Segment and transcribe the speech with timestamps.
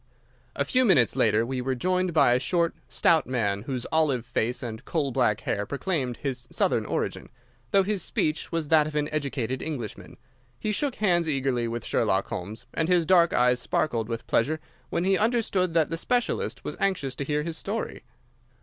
[0.55, 4.63] A few minutes later we were joined by a short, stout man whose olive face
[4.63, 7.29] and coal black hair proclaimed his Southern origin,
[7.69, 10.17] though his speech was that of an educated Englishman.
[10.59, 14.59] He shook hands eagerly with Sherlock Holmes, and his dark eyes sparkled with pleasure
[14.89, 18.01] when he understood that the specialist was anxious to hear his story.